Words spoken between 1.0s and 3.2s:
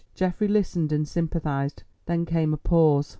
sympathised; then came a pause.